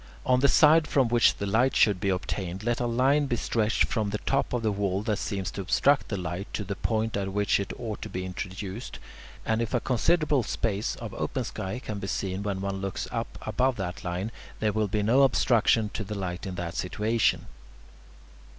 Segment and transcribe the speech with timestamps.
[0.25, 3.85] On the side from which the light should be obtained let a line be stretched
[3.85, 7.15] from the top of the wall that seems to obstruct the light to the point
[7.15, 8.97] at which it ought to be introduced,
[9.45, 13.37] and if a considerable space of open sky can be seen when one looks up
[13.43, 17.45] above that line, there will be no obstruction to the light in that situation.